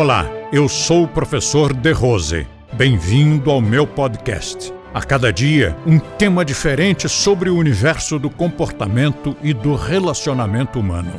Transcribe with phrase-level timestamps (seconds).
[0.00, 2.46] Olá, eu sou o professor De Rose.
[2.72, 4.72] Bem-vindo ao meu podcast.
[4.94, 11.10] A cada dia, um tema diferente sobre o universo do comportamento e do relacionamento humano.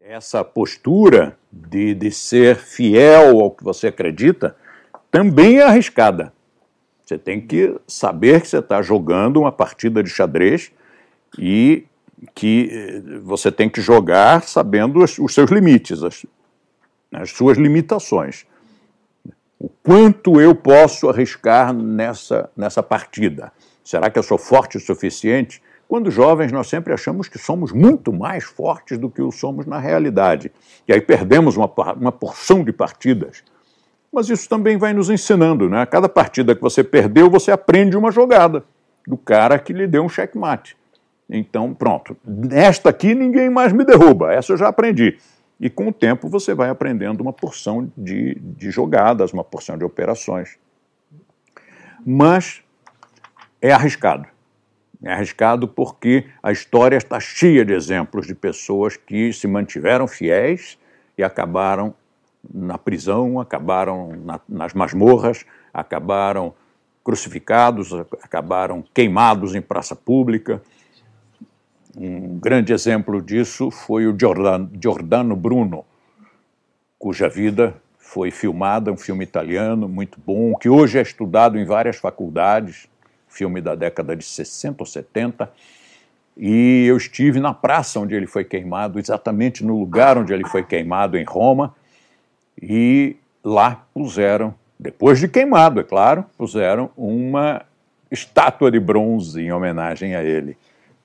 [0.00, 4.54] Essa postura de, de ser fiel ao que você acredita
[5.10, 6.32] também é arriscada.
[7.04, 10.70] Você tem que saber que você está jogando uma partida de xadrez
[11.36, 11.89] e
[12.34, 16.26] que eh, você tem que jogar sabendo os, seus limites, as,
[17.12, 18.46] as suas limitações.
[19.58, 23.52] O quanto eu posso arriscar nessa, nessa partida?
[23.84, 25.62] Será que eu sou forte o suficiente?
[25.88, 29.78] Quando jovens, nós sempre achamos que somos muito mais fortes do que o somos na
[29.78, 30.52] realidade.
[30.86, 33.42] E aí perdemos uma, uma porção de partidas.
[34.12, 35.84] Mas isso também vai nos ensinando, né?
[35.86, 38.64] Cada partida que você perdeu, você aprende uma jogada
[39.06, 40.76] do cara que lhe deu um checkmate.
[41.30, 42.16] Então, pronto.
[42.24, 45.16] Nesta aqui ninguém mais me derruba, essa eu já aprendi.
[45.60, 49.84] E com o tempo você vai aprendendo uma porção de, de jogadas, uma porção de
[49.84, 50.58] operações.
[52.04, 52.62] Mas
[53.60, 54.26] é arriscado.
[55.02, 60.78] É arriscado porque a história está cheia de exemplos de pessoas que se mantiveram fiéis
[61.16, 61.94] e acabaram
[62.52, 66.54] na prisão, acabaram na, nas masmorras, acabaram
[67.04, 67.92] crucificados,
[68.22, 70.62] acabaram queimados em praça pública.
[71.96, 75.84] Um grande exemplo disso foi o Giordano Bruno,
[76.98, 81.96] cuja vida foi filmada, um filme italiano muito bom, que hoje é estudado em várias
[81.96, 82.88] faculdades,
[83.28, 85.50] filme da década de 60 ou 70.
[86.36, 90.62] E eu estive na praça onde ele foi queimado, exatamente no lugar onde ele foi
[90.62, 91.74] queimado, em Roma,
[92.60, 97.62] e lá puseram, depois de queimado, é claro, puseram uma
[98.10, 100.56] estátua de bronze em homenagem a ele.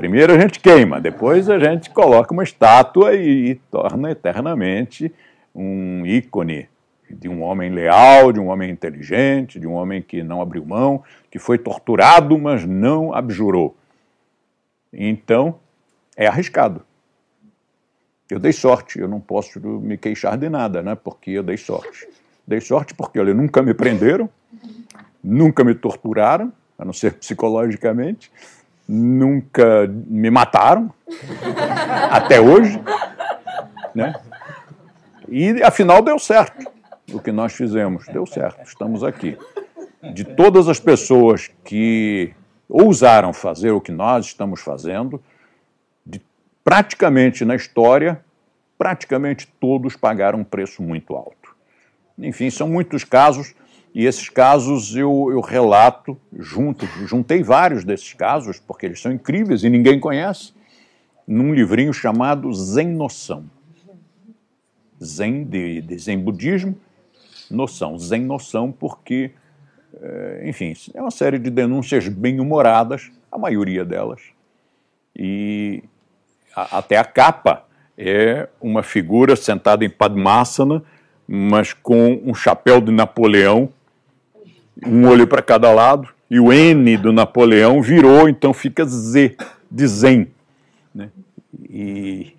[0.00, 5.12] Primeiro a gente queima, depois a gente coloca uma estátua e, e torna eternamente
[5.54, 6.70] um ícone
[7.10, 11.04] de um homem leal, de um homem inteligente, de um homem que não abriu mão,
[11.30, 13.76] que foi torturado, mas não abjurou.
[14.90, 15.56] Então,
[16.16, 16.82] é arriscado.
[18.30, 20.94] Eu dei sorte, eu não posso me queixar de nada, né?
[20.94, 22.08] Porque eu dei sorte.
[22.46, 24.30] Dei sorte porque, olha, nunca me prenderam,
[25.22, 28.32] nunca me torturaram, a não ser psicologicamente,
[28.90, 30.92] nunca me mataram,
[32.10, 32.82] até hoje,
[33.94, 34.14] né?
[35.28, 36.68] E afinal deu certo
[37.12, 39.38] o que nós fizemos, deu certo, estamos aqui.
[40.12, 42.34] De todas as pessoas que
[42.68, 45.22] ousaram fazer o que nós estamos fazendo,
[46.04, 46.20] de,
[46.64, 48.20] praticamente na história,
[48.76, 51.54] praticamente todos pagaram um preço muito alto.
[52.18, 53.54] Enfim, são muitos casos
[53.94, 59.64] e esses casos eu, eu relato junto, juntei vários desses casos, porque eles são incríveis
[59.64, 60.52] e ninguém conhece,
[61.26, 63.44] num livrinho chamado Zen Noção.
[65.02, 66.78] Zen, de, de Zen Budismo,
[67.50, 67.98] noção.
[67.98, 69.32] Zen Noção, porque,
[70.00, 74.20] é, enfim, é uma série de denúncias bem-humoradas, a maioria delas.
[75.16, 75.82] E
[76.54, 77.66] a, até a capa
[77.98, 80.82] é uma figura sentada em Padmasana,
[81.26, 83.68] mas com um chapéu de Napoleão
[84.86, 89.36] um olho para cada lado, e o N do Napoleão virou, então fica Z,
[89.70, 90.28] de Zen.
[90.94, 91.10] Né?
[91.68, 92.32] E,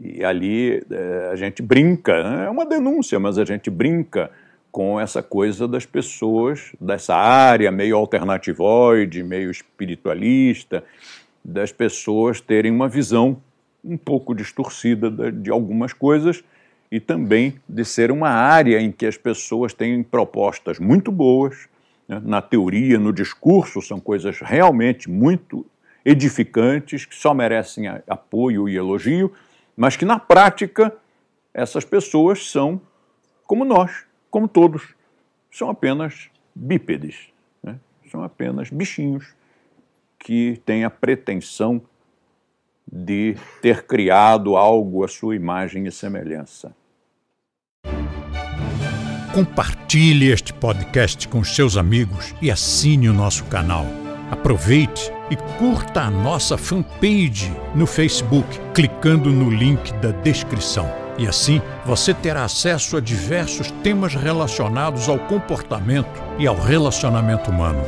[0.00, 2.46] e ali é, a gente brinca, né?
[2.46, 4.30] é uma denúncia, mas a gente brinca
[4.70, 10.82] com essa coisa das pessoas dessa área meio alternativoide, meio espiritualista,
[11.44, 13.36] das pessoas terem uma visão
[13.84, 16.42] um pouco distorcida de algumas coisas
[16.92, 21.66] e também de ser uma área em que as pessoas têm propostas muito boas,
[22.06, 22.20] né?
[22.22, 25.64] na teoria, no discurso, são coisas realmente muito
[26.04, 29.32] edificantes, que só merecem apoio e elogio,
[29.74, 30.94] mas que na prática
[31.54, 32.78] essas pessoas são
[33.46, 34.94] como nós, como todos,
[35.50, 37.28] são apenas bípedes,
[37.62, 37.80] né?
[38.10, 39.34] são apenas bichinhos
[40.18, 41.80] que têm a pretensão
[42.86, 46.76] de ter criado algo à sua imagem e semelhança.
[49.32, 53.86] Compartilhe este podcast com seus amigos e assine o nosso canal.
[54.30, 60.86] Aproveite e curta a nossa fanpage no Facebook, clicando no link da descrição.
[61.18, 67.82] E assim você terá acesso a diversos temas relacionados ao comportamento e ao relacionamento humano.